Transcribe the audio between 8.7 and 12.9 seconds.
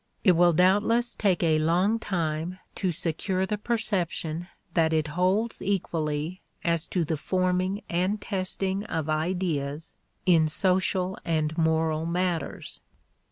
of ideas in social and moral matters.